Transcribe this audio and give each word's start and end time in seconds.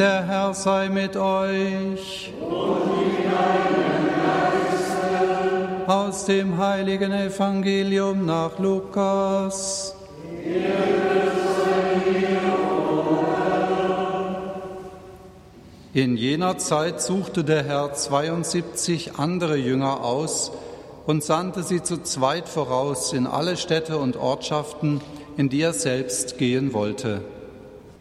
Der 0.00 0.26
Herr 0.26 0.54
sei 0.54 0.88
mit 0.88 1.14
euch. 1.14 2.32
Aus 5.86 6.24
dem 6.24 6.56
heiligen 6.56 7.12
Evangelium 7.12 8.24
nach 8.24 8.58
Lukas. 8.58 9.94
In 15.92 16.16
jener 16.16 16.56
Zeit 16.56 17.02
suchte 17.02 17.44
der 17.44 17.64
Herr 17.64 17.92
72 17.92 19.18
andere 19.18 19.56
Jünger 19.56 20.02
aus 20.02 20.50
und 21.04 21.22
sandte 21.22 21.62
sie 21.62 21.82
zu 21.82 22.02
zweit 22.02 22.48
voraus 22.48 23.12
in 23.12 23.26
alle 23.26 23.58
Städte 23.58 23.98
und 23.98 24.16
Ortschaften, 24.16 25.02
in 25.36 25.50
die 25.50 25.60
er 25.60 25.74
selbst 25.74 26.38
gehen 26.38 26.72
wollte. 26.72 27.20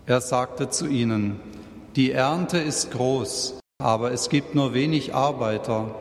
Er 0.05 0.21
sagte 0.21 0.69
zu 0.69 0.87
ihnen, 0.87 1.41
die 1.99 2.13
Ernte 2.13 2.59
ist 2.59 2.91
groß, 2.91 3.55
aber 3.77 4.13
es 4.13 4.29
gibt 4.29 4.55
nur 4.55 4.73
wenig 4.73 5.13
Arbeiter. 5.13 5.95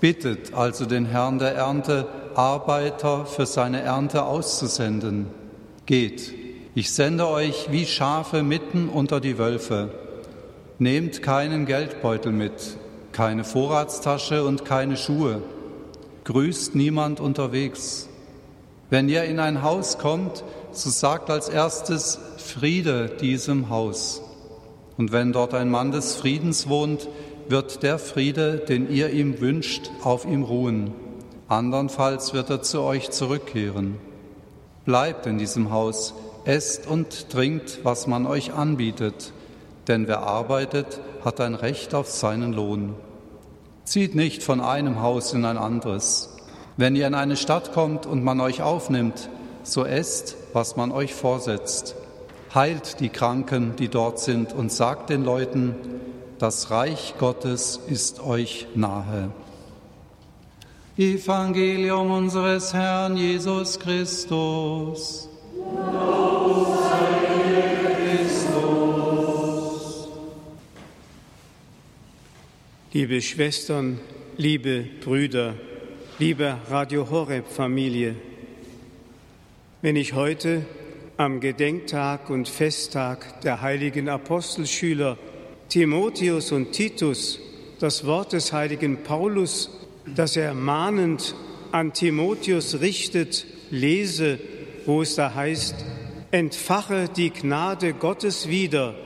Bittet 0.00 0.52
also 0.52 0.84
den 0.84 1.06
Herrn 1.06 1.38
der 1.38 1.54
Ernte, 1.54 2.08
Arbeiter 2.34 3.24
für 3.24 3.46
seine 3.46 3.82
Ernte 3.82 4.24
auszusenden. 4.24 5.28
Geht, 5.86 6.34
ich 6.74 6.90
sende 6.90 7.28
euch 7.28 7.68
wie 7.70 7.86
Schafe 7.86 8.42
mitten 8.42 8.88
unter 8.88 9.20
die 9.20 9.38
Wölfe. 9.38 9.90
Nehmt 10.80 11.22
keinen 11.22 11.66
Geldbeutel 11.66 12.32
mit, 12.32 12.76
keine 13.12 13.44
Vorratstasche 13.44 14.42
und 14.42 14.64
keine 14.64 14.96
Schuhe. 14.96 15.40
Grüßt 16.24 16.74
niemand 16.74 17.20
unterwegs. 17.20 18.08
Wenn 18.90 19.08
ihr 19.08 19.22
in 19.22 19.38
ein 19.38 19.62
Haus 19.62 19.98
kommt, 19.98 20.42
so 20.72 20.90
sagt 20.90 21.30
als 21.30 21.48
erstes 21.48 22.18
Friede 22.38 23.08
diesem 23.20 23.68
Haus. 23.68 24.20
Und 24.96 25.12
wenn 25.12 25.32
dort 25.32 25.54
ein 25.54 25.70
Mann 25.70 25.90
des 25.90 26.16
Friedens 26.16 26.68
wohnt, 26.68 27.08
wird 27.48 27.82
der 27.82 27.98
Friede, 27.98 28.58
den 28.58 28.90
ihr 28.90 29.10
ihm 29.10 29.40
wünscht, 29.40 29.90
auf 30.02 30.24
ihm 30.24 30.42
ruhen. 30.42 30.92
Andernfalls 31.48 32.32
wird 32.34 32.50
er 32.50 32.62
zu 32.62 32.82
euch 32.82 33.10
zurückkehren. 33.10 33.98
Bleibt 34.84 35.26
in 35.26 35.38
diesem 35.38 35.70
Haus, 35.70 36.14
esst 36.44 36.86
und 36.86 37.30
trinkt, 37.30 37.80
was 37.84 38.06
man 38.06 38.26
euch 38.26 38.52
anbietet, 38.52 39.32
denn 39.88 40.08
wer 40.08 40.20
arbeitet, 40.20 41.00
hat 41.24 41.40
ein 41.40 41.54
Recht 41.54 41.94
auf 41.94 42.08
seinen 42.08 42.52
Lohn. 42.52 42.94
Zieht 43.84 44.14
nicht 44.14 44.42
von 44.42 44.60
einem 44.60 45.02
Haus 45.02 45.32
in 45.32 45.44
ein 45.44 45.58
anderes. 45.58 46.36
Wenn 46.76 46.96
ihr 46.96 47.06
in 47.06 47.14
eine 47.14 47.36
Stadt 47.36 47.72
kommt 47.72 48.06
und 48.06 48.24
man 48.24 48.40
euch 48.40 48.62
aufnimmt, 48.62 49.28
so 49.62 49.84
esst, 49.84 50.36
was 50.52 50.76
man 50.76 50.90
euch 50.90 51.14
vorsetzt 51.14 51.96
heilt 52.54 53.00
die 53.00 53.08
Kranken, 53.08 53.76
die 53.76 53.88
dort 53.88 54.18
sind, 54.18 54.52
und 54.52 54.70
sagt 54.70 55.10
den 55.10 55.24
Leuten, 55.24 55.74
das 56.38 56.70
Reich 56.70 57.14
Gottes 57.18 57.80
ist 57.88 58.20
euch 58.20 58.66
nahe. 58.74 59.30
Evangelium 60.98 62.10
unseres 62.10 62.74
Herrn 62.74 63.16
Jesus 63.16 63.78
Christus. 63.78 65.28
Liebe 72.92 73.22
Schwestern, 73.22 74.00
liebe 74.36 74.84
Brüder, 75.02 75.54
liebe 76.18 76.58
Radio 76.68 77.08
Horeb 77.08 77.46
Familie, 77.48 78.16
wenn 79.80 79.96
ich 79.96 80.12
heute 80.12 80.66
am 81.22 81.38
Gedenktag 81.38 82.30
und 82.30 82.48
Festtag 82.48 83.42
der 83.42 83.60
heiligen 83.60 84.08
Apostelschüler 84.08 85.16
Timotheus 85.68 86.50
und 86.50 86.72
Titus 86.72 87.38
das 87.78 88.04
Wort 88.06 88.32
des 88.32 88.52
heiligen 88.52 89.04
Paulus, 89.04 89.70
das 90.16 90.36
er 90.36 90.52
mahnend 90.52 91.36
an 91.70 91.92
Timotheus 91.92 92.80
richtet, 92.80 93.46
lese, 93.70 94.40
wo 94.84 95.02
es 95.02 95.14
da 95.14 95.32
heißt, 95.32 95.76
entfache 96.32 97.08
die 97.08 97.30
Gnade 97.30 97.92
Gottes 97.92 98.48
wieder, 98.48 98.96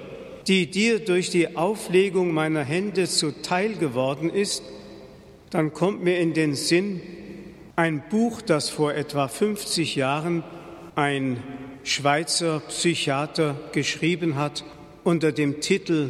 die 0.46 0.70
dir 0.70 1.00
durch 1.00 1.28
die 1.28 1.54
Auflegung 1.54 2.32
meiner 2.32 2.64
Hände 2.64 3.08
zuteil 3.08 3.74
geworden 3.74 4.30
ist, 4.30 4.62
dann 5.50 5.74
kommt 5.74 6.02
mir 6.02 6.18
in 6.18 6.32
den 6.32 6.54
Sinn 6.54 7.02
ein 7.76 8.02
Buch, 8.08 8.40
das 8.40 8.70
vor 8.70 8.94
etwa 8.94 9.28
50 9.28 9.96
Jahren 9.96 10.44
ein 10.96 11.40
Schweizer 11.84 12.58
Psychiater 12.68 13.54
geschrieben 13.72 14.36
hat 14.36 14.64
unter 15.04 15.30
dem 15.30 15.60
Titel 15.60 16.08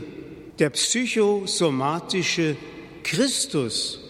Der 0.61 0.71
psychosomatische 0.71 2.57
Christus. 3.03 4.01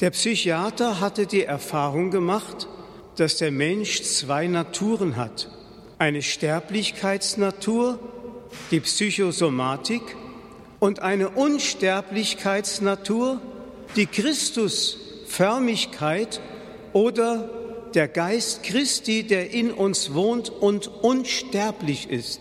Der 0.00 0.10
Psychiater 0.10 0.98
hatte 1.00 1.26
die 1.26 1.44
Erfahrung 1.44 2.10
gemacht, 2.10 2.68
dass 3.14 3.36
der 3.38 3.52
Mensch 3.52 4.02
zwei 4.02 4.48
Naturen 4.48 5.16
hat. 5.16 5.48
Eine 5.98 6.20
Sterblichkeitsnatur, 6.20 7.98
die 8.70 8.80
Psychosomatik, 8.80 10.02
und 10.78 11.00
eine 11.00 11.30
Unsterblichkeitsnatur, 11.30 13.40
die 13.94 14.04
Christusförmigkeit 14.06 16.42
oder 16.92 17.48
der 17.96 18.08
Geist 18.08 18.62
Christi, 18.62 19.22
der 19.22 19.50
in 19.50 19.72
uns 19.72 20.12
wohnt 20.12 20.50
und 20.50 20.86
unsterblich 20.86 22.10
ist. 22.10 22.40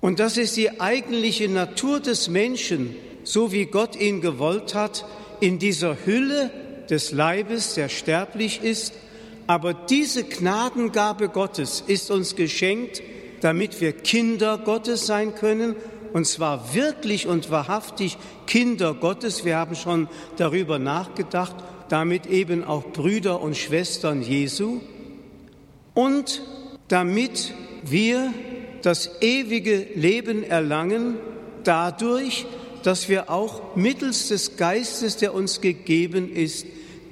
Und 0.00 0.18
das 0.18 0.38
ist 0.38 0.56
die 0.56 0.80
eigentliche 0.80 1.48
Natur 1.48 2.00
des 2.00 2.28
Menschen, 2.28 2.96
so 3.22 3.52
wie 3.52 3.66
Gott 3.66 3.96
ihn 3.96 4.22
gewollt 4.22 4.74
hat, 4.74 5.04
in 5.40 5.58
dieser 5.58 6.06
Hülle 6.06 6.50
des 6.88 7.12
Leibes, 7.12 7.74
der 7.74 7.90
sterblich 7.90 8.62
ist. 8.62 8.94
Aber 9.46 9.74
diese 9.74 10.24
Gnadengabe 10.24 11.28
Gottes 11.28 11.84
ist 11.86 12.10
uns 12.10 12.34
geschenkt, 12.34 13.02
damit 13.42 13.82
wir 13.82 13.92
Kinder 13.92 14.56
Gottes 14.56 15.06
sein 15.06 15.34
können, 15.34 15.76
und 16.14 16.26
zwar 16.26 16.72
wirklich 16.74 17.26
und 17.26 17.50
wahrhaftig 17.50 18.16
Kinder 18.46 18.94
Gottes. 18.94 19.44
Wir 19.44 19.58
haben 19.58 19.74
schon 19.74 20.08
darüber 20.38 20.78
nachgedacht 20.78 21.56
damit 21.88 22.26
eben 22.26 22.64
auch 22.64 22.84
Brüder 22.92 23.40
und 23.40 23.56
Schwestern 23.56 24.22
Jesu 24.22 24.80
und 25.94 26.42
damit 26.88 27.54
wir 27.82 28.32
das 28.82 29.10
ewige 29.20 29.86
Leben 29.94 30.42
erlangen, 30.42 31.16
dadurch, 31.64 32.46
dass 32.82 33.08
wir 33.08 33.30
auch 33.30 33.74
mittels 33.76 34.28
des 34.28 34.56
Geistes, 34.56 35.16
der 35.16 35.34
uns 35.34 35.60
gegeben 35.60 36.32
ist, 36.32 36.66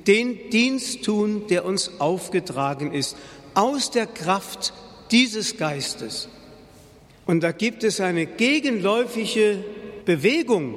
den 0.06 0.50
Dienst 0.50 1.04
tun, 1.04 1.46
der 1.48 1.64
uns 1.64 1.98
aufgetragen 1.98 2.92
ist, 2.92 3.16
aus 3.54 3.90
der 3.90 4.06
Kraft 4.06 4.72
dieses 5.10 5.56
Geistes. 5.56 6.28
Und 7.26 7.42
da 7.42 7.52
gibt 7.52 7.84
es 7.84 8.00
eine 8.00 8.26
gegenläufige 8.26 9.64
Bewegung 10.04 10.74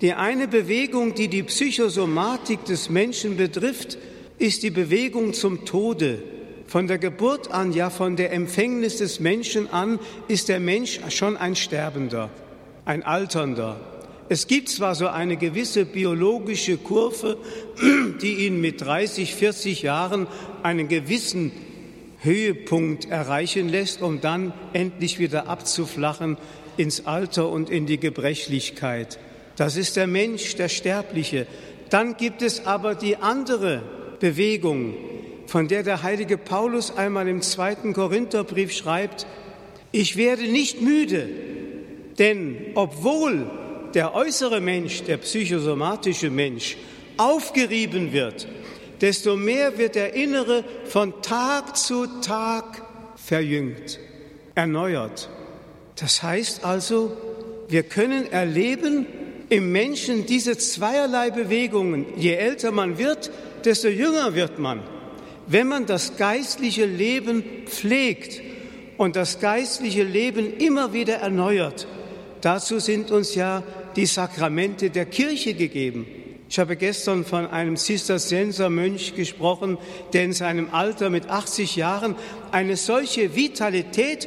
die 0.00 0.14
eine 0.14 0.48
Bewegung, 0.48 1.14
die 1.14 1.28
die 1.28 1.42
Psychosomatik 1.42 2.64
des 2.64 2.88
Menschen 2.88 3.36
betrifft, 3.36 3.98
ist 4.38 4.62
die 4.62 4.70
Bewegung 4.70 5.34
zum 5.34 5.64
Tode. 5.66 6.22
Von 6.66 6.86
der 6.86 6.98
Geburt 6.98 7.50
an, 7.50 7.72
ja 7.72 7.90
von 7.90 8.16
der 8.16 8.32
Empfängnis 8.32 8.96
des 8.96 9.20
Menschen 9.20 9.70
an, 9.70 9.98
ist 10.28 10.48
der 10.48 10.60
Mensch 10.60 11.00
schon 11.10 11.36
ein 11.36 11.56
Sterbender, 11.56 12.30
ein 12.84 13.02
Alternder. 13.02 13.80
Es 14.28 14.46
gibt 14.46 14.68
zwar 14.68 14.94
so 14.94 15.08
eine 15.08 15.36
gewisse 15.36 15.84
biologische 15.84 16.76
Kurve, 16.76 17.36
die 18.22 18.46
ihn 18.46 18.60
mit 18.60 18.80
30, 18.80 19.34
40 19.34 19.82
Jahren 19.82 20.28
einen 20.62 20.86
gewissen 20.86 21.50
Höhepunkt 22.20 23.10
erreichen 23.10 23.68
lässt, 23.68 24.00
um 24.00 24.20
dann 24.20 24.52
endlich 24.72 25.18
wieder 25.18 25.48
abzuflachen 25.48 26.36
ins 26.76 27.06
Alter 27.06 27.48
und 27.50 27.68
in 27.68 27.86
die 27.86 27.98
Gebrechlichkeit. 27.98 29.18
Das 29.60 29.76
ist 29.76 29.96
der 29.96 30.06
Mensch, 30.06 30.56
der 30.56 30.70
Sterbliche. 30.70 31.46
Dann 31.90 32.16
gibt 32.16 32.40
es 32.40 32.64
aber 32.64 32.94
die 32.94 33.16
andere 33.16 33.82
Bewegung, 34.18 34.94
von 35.46 35.68
der 35.68 35.82
der 35.82 36.02
heilige 36.02 36.38
Paulus 36.38 36.96
einmal 36.96 37.28
im 37.28 37.42
zweiten 37.42 37.92
Korintherbrief 37.92 38.72
schreibt, 38.72 39.26
ich 39.92 40.16
werde 40.16 40.44
nicht 40.44 40.80
müde, 40.80 41.28
denn 42.18 42.56
obwohl 42.74 43.50
der 43.92 44.14
äußere 44.14 44.62
Mensch, 44.62 45.02
der 45.02 45.18
psychosomatische 45.18 46.30
Mensch, 46.30 46.78
aufgerieben 47.18 48.14
wird, 48.14 48.48
desto 49.02 49.36
mehr 49.36 49.76
wird 49.76 49.94
der 49.94 50.14
innere 50.14 50.64
von 50.86 51.20
Tag 51.20 51.76
zu 51.76 52.06
Tag 52.22 52.80
verjüngt, 53.14 54.00
erneuert. 54.54 55.28
Das 55.96 56.22
heißt 56.22 56.64
also, 56.64 57.14
wir 57.68 57.82
können 57.82 58.32
erleben, 58.32 59.06
im 59.50 59.70
Menschen 59.70 60.24
diese 60.24 60.56
zweierlei 60.56 61.30
Bewegungen. 61.30 62.06
Je 62.16 62.34
älter 62.34 62.72
man 62.72 62.96
wird, 62.96 63.30
desto 63.64 63.88
jünger 63.88 64.34
wird 64.34 64.58
man. 64.58 64.80
Wenn 65.46 65.68
man 65.68 65.84
das 65.84 66.16
geistliche 66.16 66.86
Leben 66.86 67.44
pflegt 67.66 68.40
und 68.96 69.16
das 69.16 69.40
geistliche 69.40 70.04
Leben 70.04 70.56
immer 70.56 70.92
wieder 70.92 71.16
erneuert, 71.16 71.86
Dazu 72.40 72.78
sind 72.78 73.10
uns 73.10 73.34
ja 73.34 73.62
die 73.96 74.06
Sakramente 74.06 74.90
der 74.90 75.06
Kirche 75.06 75.54
gegeben. 75.54 76.06
Ich 76.48 76.58
habe 76.58 76.74
gestern 76.74 77.24
von 77.24 77.46
einem 77.46 77.76
Zisterzienser-Mönch 77.76 79.14
gesprochen, 79.14 79.78
der 80.12 80.24
in 80.24 80.32
seinem 80.32 80.70
Alter 80.72 81.10
mit 81.10 81.28
80 81.28 81.76
Jahren 81.76 82.16
eine 82.50 82.76
solche 82.76 83.36
Vitalität 83.36 84.26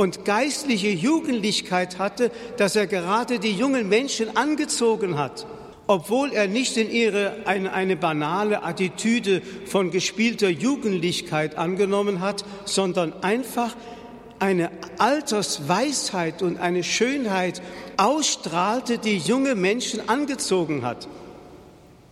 und 0.00 0.24
geistliche 0.24 0.88
Jugendlichkeit 0.88 1.98
hatte, 1.98 2.30
dass 2.56 2.74
er 2.74 2.86
gerade 2.86 3.38
die 3.38 3.52
jungen 3.52 3.86
Menschen 3.90 4.34
angezogen 4.34 5.18
hat, 5.18 5.46
obwohl 5.88 6.32
er 6.32 6.48
nicht 6.48 6.78
in 6.78 6.90
ihre 6.90 7.34
eine, 7.44 7.74
eine 7.74 7.96
banale 7.96 8.62
Attitüde 8.62 9.42
von 9.66 9.90
gespielter 9.90 10.48
Jugendlichkeit 10.48 11.58
angenommen 11.58 12.20
hat, 12.20 12.46
sondern 12.64 13.12
einfach 13.22 13.76
eine 14.38 14.70
Altersweisheit 14.96 16.40
und 16.40 16.58
eine 16.58 16.82
Schönheit 16.82 17.60
ausstrahlte, 17.98 18.96
die 18.96 19.18
junge 19.18 19.54
Menschen 19.54 20.08
angezogen 20.08 20.82
hat 20.82 21.08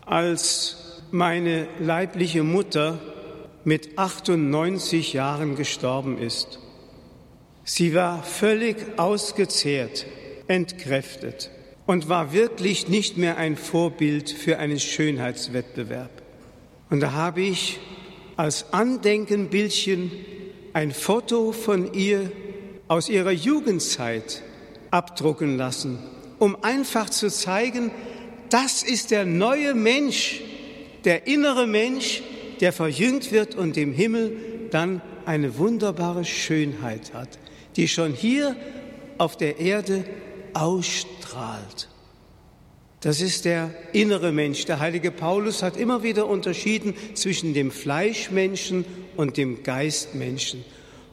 als 0.05 0.76
meine 1.11 1.69
leibliche 1.79 2.43
Mutter 2.43 2.99
mit 3.64 3.96
98 3.96 5.14
Jahren 5.14 5.56
gestorben 5.56 6.19
ist. 6.19 6.58
Sie 7.70 7.93
war 7.93 8.23
völlig 8.23 8.79
ausgezehrt, 8.97 10.06
entkräftet 10.47 11.50
und 11.85 12.09
war 12.09 12.32
wirklich 12.32 12.88
nicht 12.88 13.19
mehr 13.19 13.37
ein 13.37 13.59
Vorbild 13.59 14.31
für 14.31 14.59
einen 14.59 14.81
Schönheitswettbewerb. 14.81 16.11
Und 16.88 17.00
da 17.00 17.12
habe 17.12 17.43
ich 17.43 17.79
als 18.38 18.73
Andenkenbildchen 18.73 20.11
ein 20.73 20.93
Foto 20.93 21.53
von 21.53 21.93
ihr 21.93 22.32
aus 22.88 23.11
ihrer 23.11 23.32
Jugendzeit 23.32 24.43
abdrucken 24.91 25.59
lassen, 25.59 25.99
um 26.38 26.56
einfach 26.65 27.11
zu 27.11 27.29
zeigen, 27.29 27.91
das 28.49 28.82
ist 28.82 29.11
der 29.11 29.26
neue 29.26 29.75
Mensch, 29.75 30.41
der 31.05 31.26
innere 31.26 31.67
Mensch, 31.67 32.23
der 32.61 32.73
verjüngt 32.73 33.31
wird 33.31 33.56
und 33.56 33.76
im 33.76 33.93
Himmel 33.93 34.69
dann 34.70 35.03
eine 35.26 35.59
wunderbare 35.59 36.25
Schönheit 36.25 37.12
hat, 37.12 37.29
die 37.78 37.86
schon 37.86 38.12
hier 38.12 38.56
auf 39.19 39.36
der 39.36 39.60
Erde 39.60 40.04
ausstrahlt. 40.52 41.88
Das 43.00 43.20
ist 43.20 43.44
der 43.44 43.70
innere 43.92 44.32
Mensch. 44.32 44.64
Der 44.64 44.80
heilige 44.80 45.12
Paulus 45.12 45.62
hat 45.62 45.76
immer 45.76 46.02
wieder 46.02 46.26
unterschieden 46.26 46.94
zwischen 47.14 47.54
dem 47.54 47.70
Fleischmenschen 47.70 48.84
und 49.16 49.36
dem 49.36 49.62
Geistmenschen. 49.62 50.64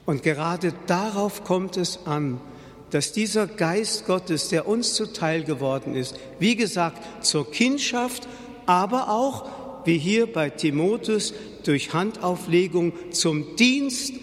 Und 0.07 0.23
gerade 0.23 0.73
darauf 0.87 1.43
kommt 1.43 1.77
es 1.77 1.99
an, 2.07 2.41
dass 2.89 3.11
dieser 3.11 3.45
Geist 3.45 4.07
Gottes, 4.07 4.49
der 4.49 4.67
uns 4.67 4.95
zuteil 4.95 5.43
geworden 5.43 5.93
ist, 5.93 6.15
wie 6.39 6.55
gesagt, 6.55 7.23
zur 7.23 7.51
Kindschaft, 7.51 8.27
aber 8.65 9.09
auch, 9.09 9.45
wie 9.85 9.99
hier 9.99 10.25
bei 10.25 10.49
Timotheus, 10.49 11.35
durch 11.63 11.93
Handauflegung 11.93 12.93
zum 13.11 13.55
Dienst 13.55 14.13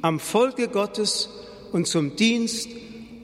am 0.00 0.18
Volke 0.18 0.66
Gottes 0.66 1.28
und 1.72 1.86
zum 1.86 2.16
Dienst 2.16 2.68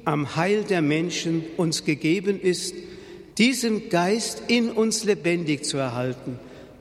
am 0.05 0.37
Heil 0.37 0.65
der 0.65 0.83
Menschen 0.83 1.45
uns 1.57 1.85
gegeben 1.85 2.41
ist, 2.41 2.75
diesen 3.37 3.89
Geist 3.89 4.43
in 4.49 4.71
uns 4.71 5.05
lebendig 5.05 5.65
zu 5.65 5.77
erhalten. 5.77 6.39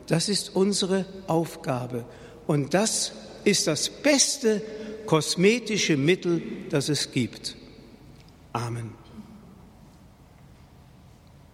Das 0.08 0.30
ist 0.30 0.56
unsere 0.56 1.06
Aufgabe. 1.28 2.06
Und 2.48 2.74
das 2.74 3.12
ist 3.44 3.68
das 3.68 3.90
beste 3.90 4.62
kosmetische 5.06 5.98
Mittel, 5.98 6.42
das 6.70 6.90
es 6.90 7.12
gibt. 7.12 7.56
Amen. 8.54 9.07